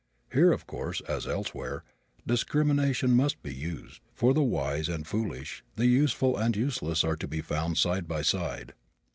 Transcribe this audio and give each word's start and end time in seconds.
Here, 0.33 0.51
of 0.51 0.65
course, 0.65 1.01
as 1.01 1.27
elsewhere, 1.27 1.83
discrimination 2.25 3.11
must 3.15 3.43
be 3.43 3.53
used, 3.53 4.01
for 4.15 4.33
the 4.33 4.41
wise 4.41 4.89
and 4.89 5.05
foolish, 5.05 5.63
the 5.75 5.85
useful 5.85 6.35
and 6.37 6.55
useless 6.55 7.03
are 7.03 7.15
to 7.17 7.27
be 7.27 7.41
found 7.41 7.77
side 7.77 8.07
by 8.07 8.23
side. 8.23 8.73